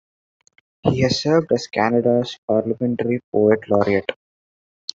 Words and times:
He 0.81 1.01
has 1.01 1.21
served 1.21 1.51
as 1.51 1.67
Canada's 1.67 2.35
Parliamentary 2.47 3.21
Poet 3.31 3.59
Laureate. 3.69 4.11